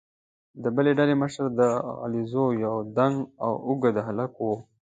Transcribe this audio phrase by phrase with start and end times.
[0.63, 1.61] د بلې ډلې مشر د
[2.03, 3.15] علیزو یو دنګ
[3.45, 4.55] او اوږد هلک وو.